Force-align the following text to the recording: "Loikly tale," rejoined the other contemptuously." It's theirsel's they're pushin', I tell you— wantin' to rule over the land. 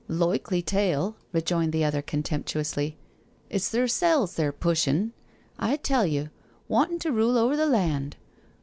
"Loikly 0.23 0.65
tale," 0.65 1.15
rejoined 1.31 1.71
the 1.71 1.83
other 1.85 2.01
contemptuously." 2.01 2.97
It's 3.51 3.69
theirsel's 3.71 4.33
they're 4.33 4.51
pushin', 4.51 5.13
I 5.59 5.75
tell 5.75 6.07
you— 6.07 6.31
wantin' 6.67 6.97
to 7.01 7.11
rule 7.11 7.37
over 7.37 7.55
the 7.55 7.67
land. 7.67 8.15